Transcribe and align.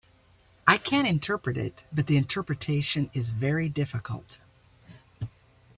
I 0.65 0.79
can 0.79 1.05
interpret 1.05 1.57
it, 1.59 1.85
but 1.93 2.07
the 2.07 2.17
interpretation 2.17 3.11
is 3.13 3.33
very 3.33 3.69
difficult. 3.69 4.39